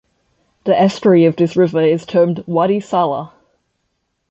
The 0.63 0.75
estuary 0.75 1.25
of 1.25 1.35
this 1.35 1.55
river 1.55 1.81
is 1.81 2.07
termed 2.07 2.43
Wadi 2.47 2.79
Sala. 2.79 3.33